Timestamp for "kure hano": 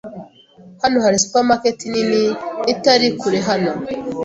3.19-3.71